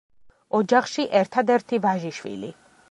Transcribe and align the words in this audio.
ოჯახში 0.59 1.05
ერთადერთი 1.21 1.83
ვაჟიშვილი. 1.89 2.53